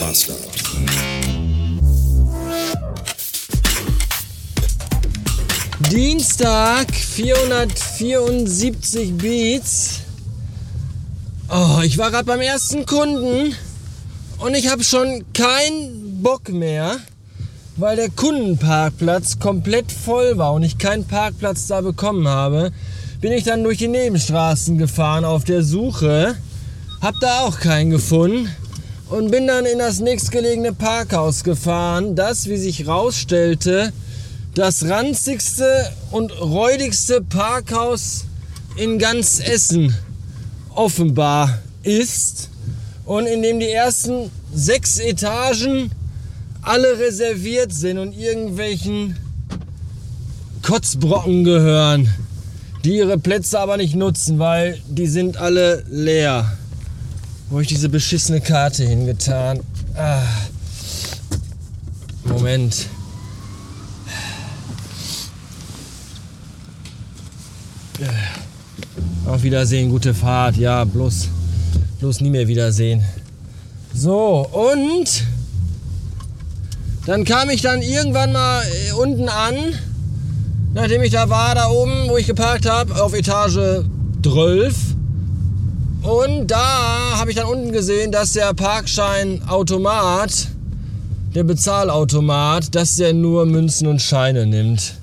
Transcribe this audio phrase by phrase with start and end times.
[0.00, 0.34] Master.
[5.90, 10.00] Dienstag, 474 Beats.
[11.48, 13.54] Oh, ich war gerade beim ersten Kunden
[14.38, 16.98] und ich habe schon keinen Bock mehr,
[17.76, 22.70] weil der Kundenparkplatz komplett voll war und ich keinen Parkplatz da bekommen habe.
[23.20, 26.36] Bin ich dann durch die Nebenstraßen gefahren auf der Suche,
[27.00, 28.48] hab da auch keinen gefunden
[29.10, 33.92] und bin dann in das nächstgelegene Parkhaus gefahren, das, wie sich rausstellte,
[34.54, 38.24] das ranzigste und räudigste Parkhaus
[38.76, 39.94] in ganz Essen
[40.74, 42.50] offenbar ist
[43.04, 45.90] und in dem die ersten sechs Etagen
[46.62, 49.16] alle reserviert sind und irgendwelchen
[50.62, 52.08] Kotzbrocken gehören,
[52.84, 56.58] die ihre Plätze aber nicht nutzen, weil die sind alle leer.
[57.48, 59.60] Wo habe ich diese beschissene Karte hingetan?
[59.96, 60.22] Ah.
[62.24, 62.86] Moment.
[69.26, 70.58] Auf Wiedersehen, gute Fahrt.
[70.58, 71.28] Ja, bloß,
[72.00, 73.02] bloß nie mehr wiedersehen.
[73.94, 75.24] So, und
[77.06, 79.54] dann kam ich dann irgendwann mal äh, unten an,
[80.74, 83.84] nachdem ich da war, da oben, wo ich geparkt habe, auf Etage
[84.22, 84.97] 12.
[86.02, 90.48] Und da habe ich dann unten gesehen, dass der Parkscheinautomat,
[91.34, 94.94] der Bezahlautomat, dass der nur Münzen und Scheine nimmt.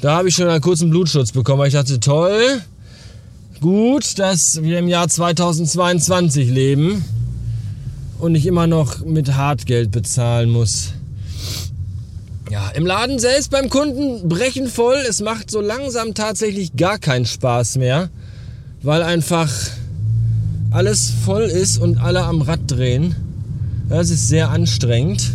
[0.00, 2.60] Da habe ich schon einen kurzen Blutschutz bekommen, weil ich dachte, toll,
[3.60, 7.02] gut, dass wir im Jahr 2022 leben
[8.18, 10.92] und ich immer noch mit Hartgeld bezahlen muss.
[12.50, 15.02] Ja, im Laden selbst beim Kunden brechen voll.
[15.08, 18.10] Es macht so langsam tatsächlich gar keinen Spaß mehr,
[18.82, 19.50] weil einfach
[20.70, 23.14] alles voll ist und alle am Rad drehen.
[23.88, 25.32] Das ist sehr anstrengend.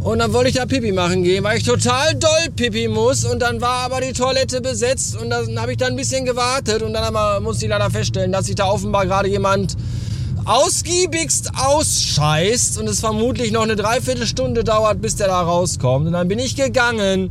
[0.00, 3.24] Und dann wollte ich da Pipi machen gehen, weil ich total doll Pipi muss.
[3.24, 6.82] Und dann war aber die Toilette besetzt und dann habe ich dann ein bisschen gewartet.
[6.82, 9.76] Und dann musste ich leider feststellen, dass sich da offenbar gerade jemand
[10.44, 16.06] ausgiebigst ausscheißt und es vermutlich noch eine Dreiviertelstunde dauert, bis der da rauskommt.
[16.06, 17.30] Und dann bin ich gegangen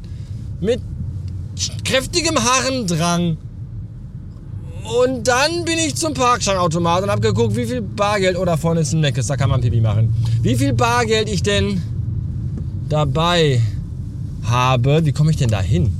[0.59, 0.81] mit
[1.85, 3.37] kräftigem Harrendrang.
[4.83, 8.81] Und dann bin ich zum Parkscheinautomat und habe geguckt, wie viel Bargeld, oh, da vorne
[8.81, 10.13] ist ein Meckes, da kann man Pipi machen.
[10.41, 11.81] Wie viel Bargeld ich denn
[12.89, 13.61] dabei
[14.43, 15.05] habe.
[15.05, 15.91] Wie komme ich denn da hin?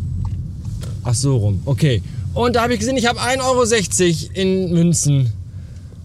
[1.03, 2.01] Ach so rum, okay.
[2.33, 5.31] Und da habe ich gesehen, ich habe 1,60 Euro in Münzen.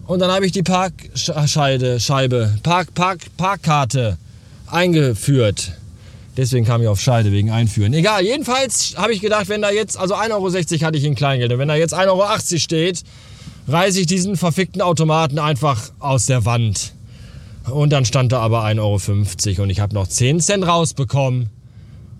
[0.05, 4.17] Und dann habe ich die Parkscheide, Scheibe, Park, Park, Parkkarte
[4.67, 5.73] eingeführt.
[6.37, 7.93] Deswegen kam ich auf Scheide wegen Einführen.
[7.93, 11.57] Egal, jedenfalls habe ich gedacht, wenn da jetzt, also 1,60 Euro hatte ich in Kleingeld.
[11.57, 13.03] Wenn da jetzt 1,80 Euro steht,
[13.67, 16.93] reiße ich diesen verfickten Automaten einfach aus der Wand.
[17.69, 21.49] Und dann stand da aber 1,50 Euro und ich habe noch 10 Cent rausbekommen.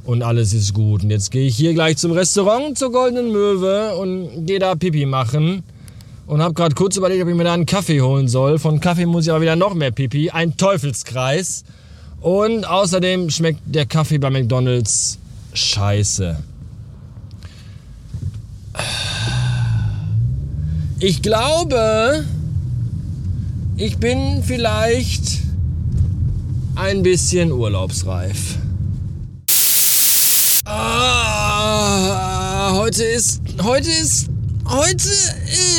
[0.05, 1.03] Und alles ist gut.
[1.03, 5.05] Und jetzt gehe ich hier gleich zum Restaurant zur Goldenen Möwe und gehe da Pipi
[5.05, 5.63] machen.
[6.25, 8.59] Und habe gerade kurz überlegt, ob ich mir da einen Kaffee holen soll.
[8.59, 10.29] Von Kaffee muss ich aber wieder noch mehr Pipi.
[10.29, 11.63] Ein Teufelskreis.
[12.21, 15.17] Und außerdem schmeckt der Kaffee bei McDonald's
[15.53, 16.37] scheiße.
[20.99, 22.25] Ich glaube,
[23.77, 25.39] ich bin vielleicht
[26.75, 28.57] ein bisschen urlaubsreif.
[30.65, 34.27] Ah, heute ist, heute ist,
[34.65, 35.09] heute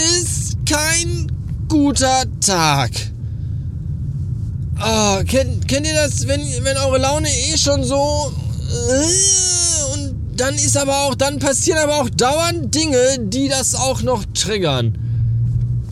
[0.08, 1.30] ist kein
[1.68, 2.90] guter Tag.
[4.80, 8.32] Ah, kennt, kennt ihr das, wenn, wenn eure Laune eh schon so
[8.70, 14.00] äh, und dann ist aber auch, dann passieren aber auch dauernd Dinge, die das auch
[14.00, 14.96] noch triggern.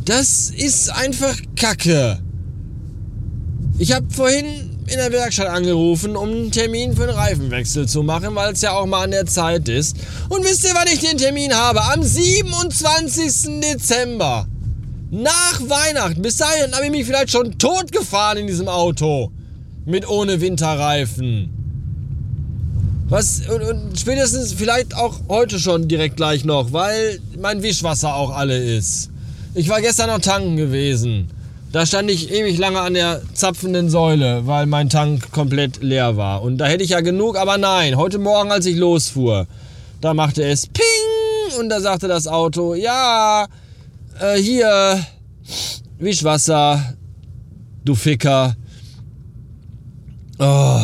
[0.06, 2.18] Das ist einfach Kacke.
[3.78, 4.46] Ich habe vorhin
[4.86, 8.72] in der Werkstatt angerufen, um einen Termin für einen Reifenwechsel zu machen, weil es ja
[8.72, 9.96] auch mal an der Zeit ist.
[10.30, 11.82] Und wisst ihr, wann ich den Termin habe?
[11.82, 13.60] Am 27.
[13.60, 14.46] Dezember.
[15.10, 16.20] Nach Weihnachten.
[16.20, 19.30] Bis dahin habe ich mich vielleicht schon tot gefahren in diesem Auto.
[19.86, 21.50] Mit ohne Winterreifen.
[23.08, 28.36] Was, und, und spätestens vielleicht auch heute schon direkt gleich noch, weil mein Wischwasser auch
[28.36, 29.10] alle ist.
[29.54, 31.30] Ich war gestern noch tanken gewesen.
[31.72, 36.42] Da stand ich ewig lange an der zapfenden Säule, weil mein Tank komplett leer war.
[36.42, 37.96] Und da hätte ich ja genug, aber nein.
[37.96, 39.46] Heute Morgen, als ich losfuhr,
[40.02, 43.46] da machte es Ping und da sagte das Auto, ja,
[44.20, 45.04] äh, hier,
[45.98, 46.94] Wischwasser,
[47.84, 48.56] du Ficker.
[50.38, 50.80] Oh.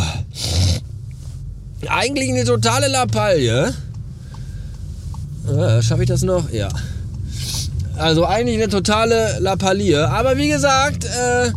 [1.88, 3.72] Eigentlich eine totale Lappalie.
[5.48, 6.50] Äh, Schaffe ich das noch?
[6.50, 6.68] Ja.
[7.96, 10.08] Also eigentlich eine totale Lappalie.
[10.08, 11.52] Aber wie gesagt, äh,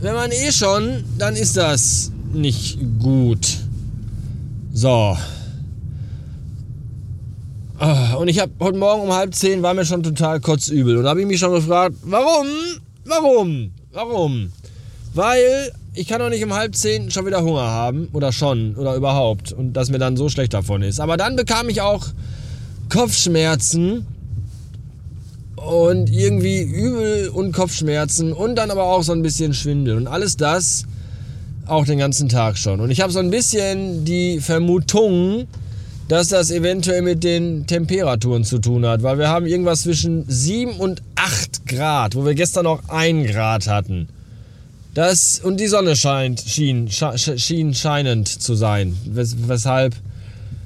[0.00, 3.46] wenn man eh schon, dann ist das nicht gut.
[4.72, 5.16] So.
[7.78, 10.96] Ah, und ich habe heute Morgen um halb zehn war mir schon total kotzübel.
[10.96, 12.46] Und da habe ich mich schon gefragt, warum?
[13.04, 13.72] Warum?
[13.92, 14.52] Warum?
[15.12, 18.08] Weil ich kann doch nicht um halb zehn schon wieder Hunger haben.
[18.12, 18.76] Oder schon.
[18.76, 19.52] Oder überhaupt.
[19.52, 21.00] Und dass mir dann so schlecht davon ist.
[21.00, 22.06] Aber dann bekam ich auch
[22.90, 24.06] Kopfschmerzen.
[25.56, 28.32] Und irgendwie übel und Kopfschmerzen.
[28.32, 29.96] Und dann aber auch so ein bisschen Schwindel.
[29.96, 30.84] Und alles das
[31.66, 32.80] auch den ganzen Tag schon.
[32.80, 35.48] Und ich habe so ein bisschen die Vermutung,
[36.08, 40.72] dass das eventuell mit den Temperaturen zu tun hat, weil wir haben irgendwas zwischen 7
[40.72, 44.08] und 8 Grad, wo wir gestern noch 1 Grad hatten.
[44.92, 48.96] Das, und die Sonne scheint, schien, schien scheinend zu sein.
[49.06, 49.94] Wes, weshalb,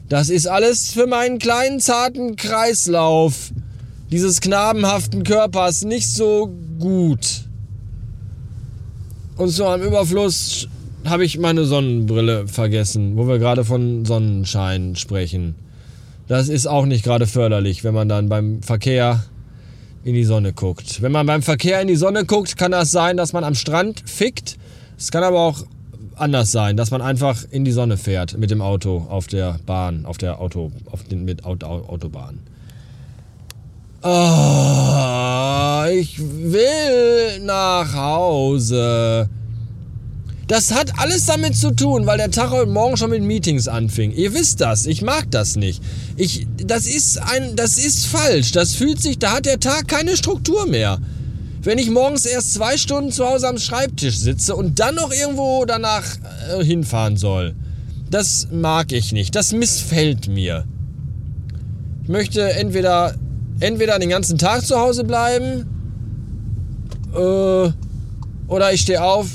[0.08, 3.52] das ist alles für meinen kleinen zarten Kreislauf
[4.10, 7.44] dieses knabenhaften Körpers nicht so gut.
[9.36, 10.68] Und so am Überfluss
[11.08, 15.54] habe ich meine Sonnenbrille vergessen, wo wir gerade von Sonnenschein sprechen.
[16.26, 19.24] Das ist auch nicht gerade förderlich, wenn man dann beim Verkehr
[20.04, 21.02] in die Sonne guckt.
[21.02, 24.02] Wenn man beim Verkehr in die Sonne guckt, kann das sein, dass man am Strand
[24.06, 24.58] fickt.
[24.98, 25.64] Es kann aber auch
[26.16, 30.04] anders sein, dass man einfach in die Sonne fährt mit dem Auto auf der Bahn,
[30.04, 32.40] auf der Auto, auf den mit Auto, Autobahn.
[34.02, 39.28] Oh, ich will nach Hause.
[40.48, 44.12] Das hat alles damit zu tun, weil der Tag heute Morgen schon mit Meetings anfing.
[44.12, 45.82] Ihr wisst das, ich mag das nicht.
[46.16, 48.52] Ich, das ist ein, das ist falsch.
[48.52, 51.00] Das fühlt sich, da hat der Tag keine Struktur mehr.
[51.62, 55.66] Wenn ich morgens erst zwei Stunden zu Hause am Schreibtisch sitze und dann noch irgendwo
[55.66, 56.04] danach
[56.50, 57.54] äh, hinfahren soll.
[58.10, 59.36] Das mag ich nicht.
[59.36, 60.64] Das missfällt mir.
[62.04, 63.14] Ich möchte entweder,
[63.60, 65.66] entweder den ganzen Tag zu Hause bleiben,
[67.14, 67.70] äh,
[68.48, 69.28] oder ich stehe auf,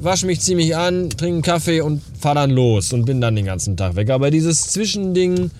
[0.00, 3.44] wasche mich ziemlich an, trinke einen Kaffee und fahre dann los und bin dann den
[3.44, 4.10] ganzen Tag weg.
[4.10, 5.50] Aber dieses Zwischending,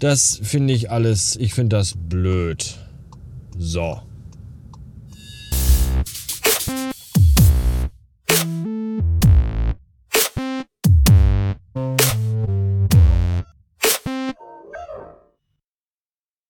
[0.00, 2.76] das finde ich alles, ich finde das blöd.
[3.58, 4.00] So.